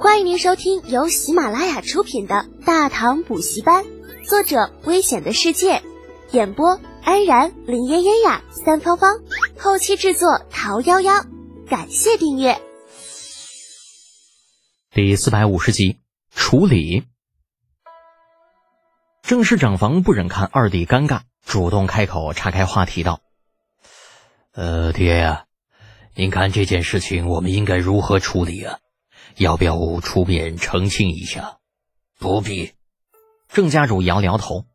[0.00, 3.84] 欢迎您收听由喜马拉雅出品的《大唐补习班》，
[4.24, 5.82] 作者：危险的世界，
[6.30, 9.16] 演播：安然、林嫣嫣呀、三芳芳，
[9.58, 11.26] 后期制作：桃夭夭。
[11.68, 12.60] 感谢订阅。
[14.92, 15.98] 第四百五十集，
[16.32, 17.02] 处理。
[19.22, 23.20] 正是长房不忍看二弟尴尬，主动开口岔开话题道
[24.54, 25.46] ：“呃，爹呀，
[26.14, 28.78] 您看这件事情我们应该如何处理啊？
[29.38, 31.58] 要不要出面澄清一下？”
[32.18, 32.74] 不必。
[33.48, 34.66] 郑家主摇摇头：“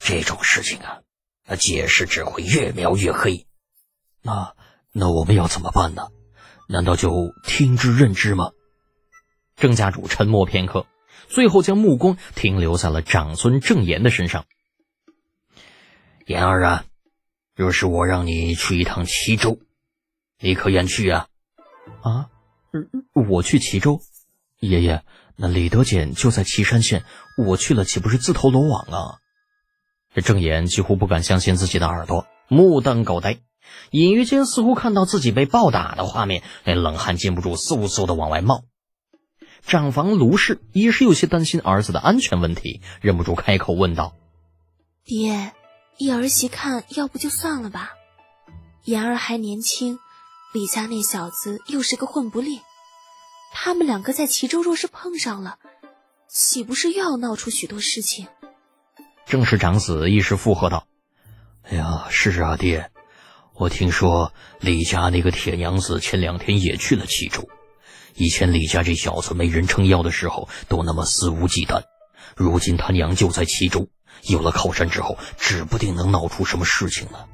[0.00, 1.00] 这种事情啊，
[1.56, 3.46] 解释只会越描越黑。
[4.22, 4.54] 那
[4.92, 6.08] 那我们要怎么办呢？
[6.68, 7.10] 难道就
[7.44, 8.50] 听之任之吗？”
[9.56, 10.86] 郑家主沉默片刻。
[11.28, 14.46] 最后将目光停留在了长孙郑言的身上。
[16.26, 16.84] 言儿啊，
[17.54, 19.60] 若是我让你去一趟齐州，
[20.40, 21.28] 你可愿去啊？
[22.02, 22.30] 啊，
[23.12, 24.00] 我去齐州？
[24.58, 25.02] 爷爷，
[25.36, 27.04] 那李德俭就在岐山县，
[27.38, 29.18] 我去了岂不是自投罗网啊？
[30.14, 33.38] 这郑言几乎不敢相信自己的耳朵，目瞪口呆，
[33.90, 38.64] 隐约间似乎看到自己被暴打的画面，那冷汗禁不住嗖嗖的往外冒。
[39.62, 44.14] 长房卢氏也是有些担心儿子的安全问题，忍不住开口问道
[45.04, 45.52] ：“爹，
[45.98, 47.92] 依儿媳看，要不就算了吧。
[48.84, 49.98] 妍儿还年轻，
[50.52, 52.60] 李家那小子又是个混不吝，
[53.52, 55.58] 他们两个在齐州若是碰上了，
[56.28, 58.26] 岂不是又要闹出许多事情？”
[59.26, 60.88] 郑氏长子一时附和道
[61.70, 62.90] ：“哎呀，是啊，爹，
[63.54, 67.48] 我听说李家那个铁娘子前两天也去了齐州。”
[68.16, 71.84] 以前李家这小子没人撑腰的时候都那么肆无忌惮，
[72.34, 73.86] 如今他娘就在齐州，
[74.24, 77.24] 有了靠山之后，指不定能闹出什么事情呢。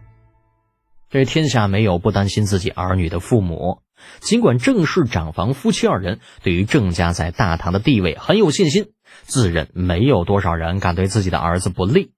[1.16, 3.80] 这天下没有不担心自己儿女的父母，
[4.20, 12.12] 尽管郑氏长房夫妻二人对于郑家在大唐的地位很有信心，自认没有多少人敢对自己的儿子不利，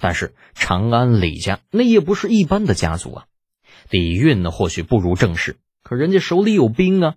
[0.00, 3.24] 但是长安李家那也不是一般的家族啊，
[3.90, 7.14] 底蕴或许不如郑氏，可人家手里有兵啊。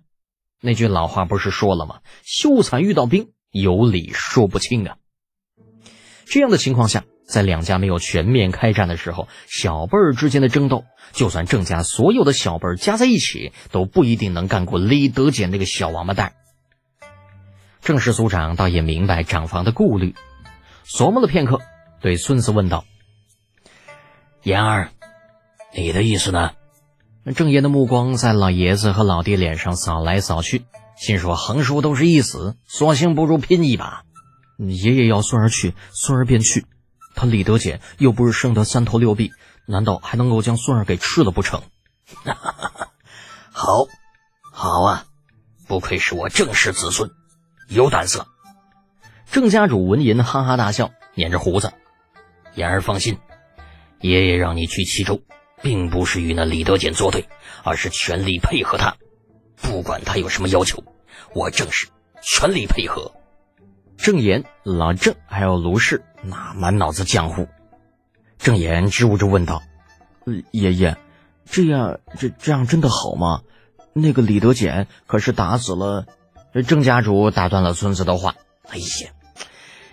[0.60, 2.02] 那句老话不是说了吗？
[2.22, 4.96] 秀才遇到兵，有理说不清啊。
[6.26, 16.32] 这样的情况下，在两家没有全面开战的时候，小辈儿之间的争斗，就算郑家所有的小辈儿加在一起，都不一定能干过李德俭那个小王八蛋。
[17.80, 20.14] 郑氏族长倒也明白长房的顾虑，
[20.86, 21.60] 琢磨了片刻，
[22.00, 22.84] 对孙子问道
[24.44, 24.90] ：“言儿，
[25.74, 26.50] 你的意思呢？”
[27.34, 30.64] 郑言的目光在老爷子和老爹脸上扫来扫去，
[30.96, 34.02] 心说：“横竖都是一死，索性不如拼一把。
[34.58, 36.66] 爷爷要孙儿去，孙儿便去。
[37.14, 39.32] 他李德俭又不是生得三头六臂，
[39.66, 41.62] 难道还能够将孙儿给吃了不成？”
[43.52, 43.86] 好，
[44.52, 45.06] 好啊！
[45.66, 47.10] 不愧是我郑氏子孙，
[47.68, 48.26] 有胆色。
[49.30, 51.72] 郑家主闻言哈哈大笑，捻着胡子
[52.54, 53.18] ：“言儿放心，
[54.00, 55.20] 爷爷让你去齐州。”
[55.62, 57.28] 并不是与那李德俭作对，
[57.62, 58.96] 而是全力配合他。
[59.60, 60.82] 不管他有什么要求，
[61.34, 61.86] 我正是
[62.22, 63.12] 全力配合。
[64.02, 67.48] 郑言、老郑还有卢氏，那满脑子浆糊。
[68.38, 69.62] 郑言支吾着问道
[70.52, 70.96] ：“爷爷，
[71.44, 73.42] 这样这这样真的好吗？
[73.92, 76.06] 那个李德俭可是打死了。”
[76.66, 78.36] 郑家主打断了孙子的话
[78.70, 79.10] ：“哎呀，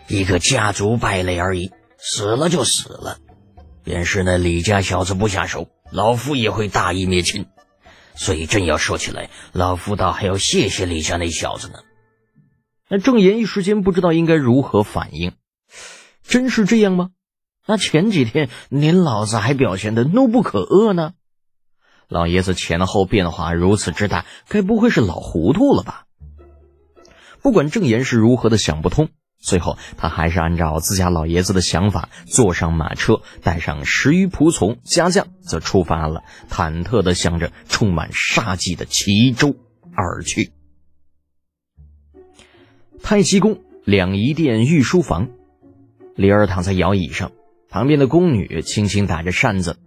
[0.08, 3.18] 一个家族败类而已，死了就死了。”
[3.84, 7.46] 便是那李家小子不下手，老夫也会大义灭亲。
[8.16, 11.80] 所以真要说起来，老夫倒还要谢谢李家那小子呢。
[12.90, 15.34] 那郑言一时间不知道应该如何反应。
[16.24, 17.10] 真是这样吗？
[17.66, 21.12] 那前几天您老子还表现的怒不可遏呢。
[22.08, 26.06] 老爷子前后变化如此之大，该不会是老糊涂了吧？
[27.42, 29.10] 不管郑言是如何的想不通。
[29.40, 39.56] 最后，他还是按照自家老爷子的想法，坐上马车，带上十余仆从、家将，则出发了，忐忑的向着充满杀机的齐州
[39.96, 40.54] 而去。
[43.02, 45.30] 太极宫两仪殿御书房，
[46.16, 47.32] 李儿躺在摇椅上，
[47.70, 49.78] 旁边的宫女轻轻打着扇子。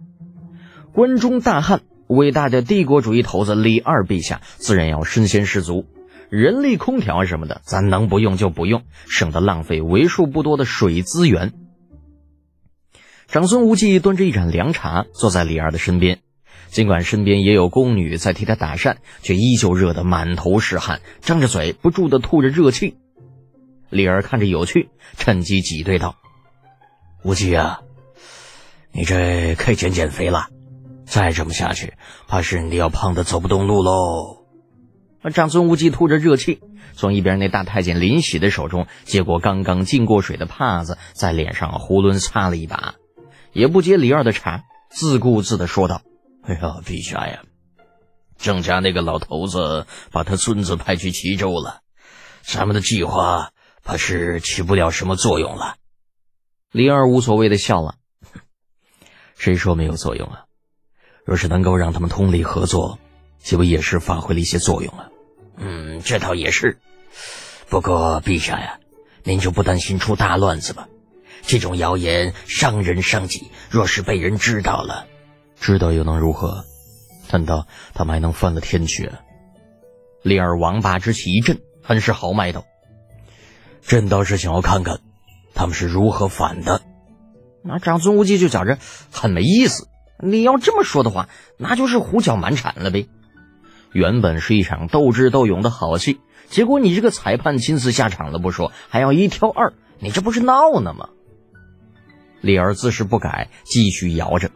[0.91, 5.85] 关中大汉，伟大的帝国主义头子李二陛下，自然要身先士卒。
[6.29, 11.53] 人力空调什么的，咱能不用就不用，省得浪费为数不多的水资源。
[13.27, 16.19] 长孙无忌端着一盏凉茶，坐在李二的身边，
[16.69, 22.97] 尽管身边也有宫女在替他打扇，却依旧热得满头是汗，张着嘴不住的吐着热气。
[23.89, 26.15] 李儿看着有趣，趁机挤兑道
[27.23, 27.81] ：“无忌啊，
[28.93, 30.47] 你这该减减肥了，
[31.05, 31.93] 再这么下去，
[32.27, 34.37] 怕是你要胖的走不动路喽。”
[35.33, 36.61] 长孙无忌吐着热气，
[36.93, 42.95] 从一边那大太监林喜的手中接过刚刚浸过水的帕子，在脸上囫囵擦了一把，
[43.51, 46.01] 也不接李二的茬，自顾自的说道
[46.43, 47.43] ：“哎呀，陛下呀，
[48.37, 51.81] 郑家那个老头子把他孙子派去齐州了，
[52.41, 53.51] 咱们的计划
[53.83, 55.75] 怕是起不了什么作用了。”
[56.71, 57.95] 李二无所谓的笑了
[59.37, 60.45] ：“谁说没有作用啊？
[61.25, 62.99] 若是能够让他们通力合作。”
[63.43, 65.09] 岂不也是发挥了一些作用了？
[65.57, 66.77] 嗯，这倒也是。
[67.69, 68.79] 不过陛下呀，
[69.23, 70.87] 您就不担心出大乱子吧？
[71.41, 75.07] 这种谣言伤人伤己，若是被人知道了，
[75.61, 76.65] 知道又能如何？
[77.31, 79.11] 难道他们还能翻了天去？
[80.23, 82.65] 李二王八之气一震，很是豪迈道
[83.85, 84.99] ：“朕倒是想要看看
[85.53, 86.81] 他们是如何反的。”
[87.63, 88.79] 那长孙无忌就觉着
[89.11, 89.87] 很没意思。
[90.19, 93.07] 你要这么说的话，那就是胡搅蛮缠了呗。
[93.91, 96.19] 原本是一场斗智斗勇的好戏，
[96.49, 101.09] 结果你这个裁判亲自下场了不说，还要一挑二，你这不是闹呢吗？
[102.41, 104.49] 李儿自是不改，继续摇着。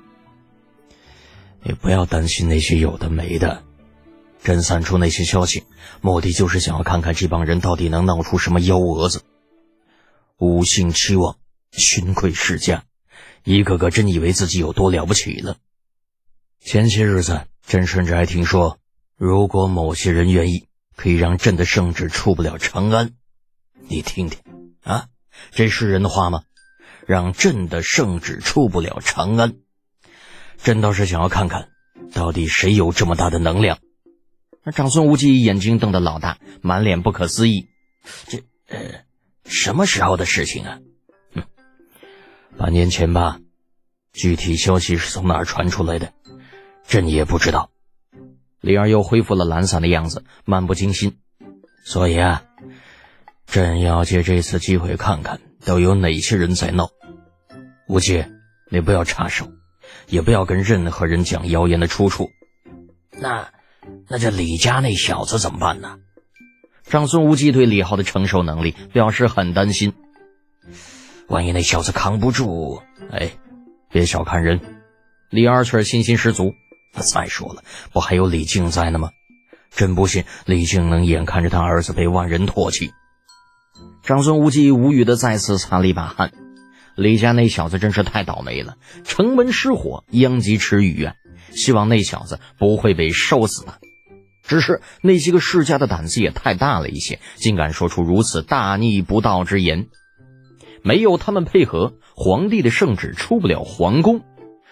[1.65, 3.63] 也不要担心那些有的没的，
[4.43, 5.63] 朕散出那些消息，
[5.99, 9.23] 目的就是想要看看这帮人到底能闹出什么幺蛾子。
[10.37, 11.37] 五姓七望，
[11.71, 12.83] 勋贵世家，
[13.43, 15.57] 一个个真以为自己有多了不起了。
[16.59, 18.77] 前些日子，朕甚至还听说。
[19.17, 23.13] 如果某些人愿意，可以让朕的圣旨出不了长安，
[23.87, 24.39] 你听听，
[24.83, 25.07] 啊，
[25.51, 26.43] 这是人的话吗？
[27.07, 29.55] 让朕的圣旨出不了长安，
[30.65, 31.69] 朕倒是想要看看，
[32.11, 33.77] 到底谁有这么大的能量。
[34.63, 37.67] 那长孙无忌眼睛瞪得老大，满脸不可思议。
[38.25, 39.03] 这呃，
[39.45, 40.79] 什么时候的事情啊？
[41.35, 41.43] 哼，
[42.57, 43.39] 半年前吧。
[44.11, 46.13] 具体消息是从哪儿传出来的，
[46.87, 47.69] 朕也不知道。
[48.59, 51.19] 李二又恢复了懒散的样子，漫不经心。
[51.83, 52.43] 所以啊，
[53.45, 56.89] 朕要借这次机会看看都有哪些人在闹。
[57.87, 58.25] 无忌，
[58.71, 59.47] 你不要插手，
[60.07, 62.31] 也不要跟任何人讲谣言的出处。
[63.11, 63.49] 那，
[64.07, 65.97] 那这李家那小子怎么办呢？
[66.83, 69.93] 长孙无忌对李浩的承受能力表示很担心。
[71.27, 73.31] 万一那小子扛不住，哎，
[73.89, 74.59] 别小看人。
[75.29, 76.53] 李二却信心十足。
[76.93, 79.09] 再说了，不还有李靖在呢吗？
[79.71, 82.91] 真不信李靖能眼看着他儿子被万人唾弃。
[84.03, 86.31] 长孙无忌无语的再次擦了一把汗。
[86.95, 91.13] 李家那小子真是太倒霉了，城门失火，殃及池鱼啊！
[91.51, 93.79] 希望那小子不会被烧死吧。
[94.43, 99.87] 只是那些个世家的胆子也太大了一些，竟敢说出如此大逆不道之言。
[100.83, 104.21] 没有他们配合，皇帝的圣旨出不了皇宫。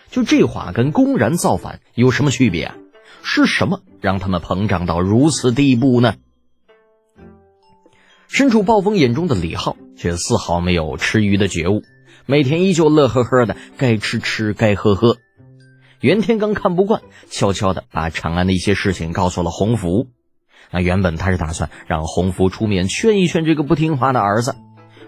[0.09, 2.75] 就这话跟公然造反有什么区别啊？
[3.23, 6.15] 是什么让他们膨胀到如此地步呢？
[8.27, 11.81] 身处暴风眼中的李浩却丝毫没有吃鱼的觉悟，
[12.25, 15.17] 每天依旧乐呵呵的，该吃吃，该喝喝。
[15.99, 20.07] 袁天罡看不惯，悄悄的把长安的一些事情告诉了洪福。
[20.71, 24.55] 那原本他是打算让洪福出面劝一劝这个不听话的儿子，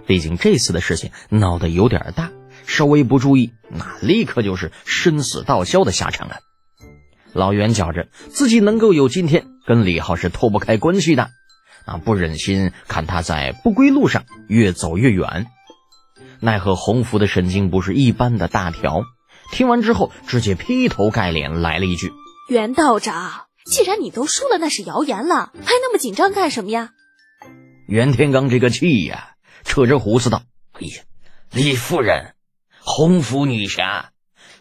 [0.06, 2.32] 毕竟这次的事情闹得有点大。
[2.68, 6.38] 稍微不注意，那立刻就是生死道消的下场了。
[7.32, 11.30] 老袁觉着自己能够有今天，跟李浩是脱不开关系的，
[11.86, 15.48] 啊，不忍心看他在不归路上越走越远。
[16.40, 19.04] 奈何洪福的神经不是一般的大条，
[19.52, 22.12] 听完之后直接劈头盖脸来了一句
[22.50, 26.92] ：“袁道长，既然你都说了那是谣言了，还那么紧张干什么呀？”
[27.88, 31.04] 袁天罡这个气呀，扯着胡子道：“哎呀，
[31.52, 32.34] 李夫人。”
[32.88, 34.12] 洪福女侠，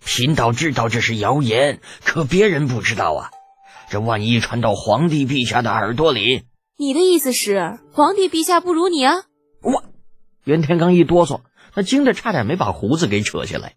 [0.02, 3.28] 贫道知道这是谣言，可别人不知道啊。
[3.90, 6.45] 这万一传到皇帝陛下的耳朵里，
[6.78, 9.25] 你的意思是皇帝陛下不如你啊？
[9.61, 9.85] 我，
[10.45, 11.41] 袁天罡一哆嗦，
[11.75, 13.75] 那惊得差点没把胡子给扯下来，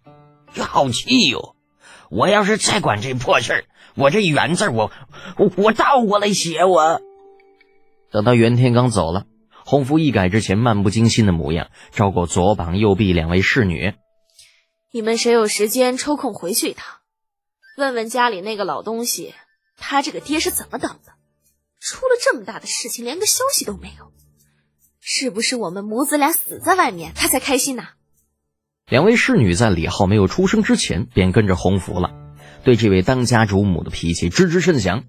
[0.56, 1.56] 好气哟！
[2.10, 4.92] 我要是再管这破事儿，我这袁字我
[5.38, 7.02] 我我倒过来写我。
[8.12, 9.26] 等到袁天罡走了，
[9.66, 13.94] 洪福一改之前漫不经心的模样，招过左膀右臂两位侍女。
[14.92, 17.00] 你们谁有时间抽空回去一趟，
[17.78, 19.34] 问问家里那个老东西，
[19.78, 21.14] 他这个爹是怎么当的？
[21.80, 24.12] 出了这么大的事情，连个消息都没有，
[25.10, 27.92] 是不是我们母子俩死在外面，他才开心呐？
[28.90, 32.12] 两位侍女在李浩没有出生之前便跟着洪福了，
[32.66, 35.06] 对这位当家主母的脾气知之甚详。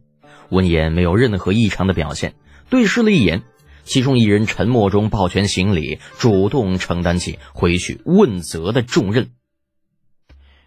[0.51, 2.37] 闻言没有任何异常的表现，
[2.71, 3.43] 对视了一眼，
[3.83, 9.31] 其中一人沉默中抱拳行礼，主动承担起回去问责的重任。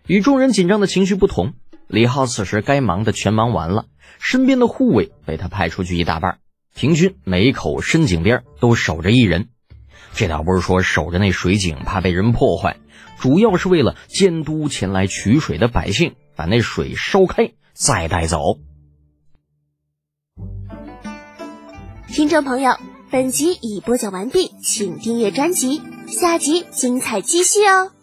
[0.08, 1.54] 与众人紧张的情绪不同，
[1.88, 3.86] 李浩此时该忙的全忙完了，
[4.20, 6.40] 身边的护卫被他派出去一大半，
[6.74, 9.50] 平均每口深井边都守着一人。
[10.14, 12.78] 这倒不是说守着那水井怕被人破坏，
[13.20, 18.60] 主要是为了监督前来取水的百姓，把那水烧开再带走。
[22.10, 22.78] 听众朋友，
[23.10, 28.01] 本集已播讲完毕，请订阅专辑，下集精彩继续哦。